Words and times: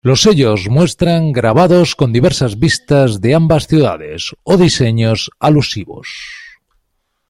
Los 0.03 0.21
sellos 0.21 0.67
muestran 0.67 1.31
grabados 1.31 1.95
con 1.95 2.11
diversas 2.11 2.57
vistas 2.57 3.21
de 3.21 3.35
ambas 3.35 3.67
ciudades 3.67 4.31
o 4.41 4.57
diseños 4.57 5.29
alusivos. 5.39 6.07